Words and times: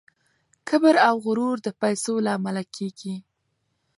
کبر 0.67 0.95
او 1.07 1.15
غرور 1.25 1.55
د 1.63 1.67
پیسو 1.81 2.13
له 2.25 2.31
امله 2.37 2.63
کیږي. 2.75 3.15